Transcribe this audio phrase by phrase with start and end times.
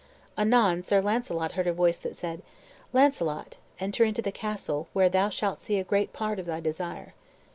[0.35, 2.41] Anon Sir Launcelot heard a voice that said,
[2.91, 7.13] "Launcelot, enter into the castle, where thou shalt see a great part of thy desire."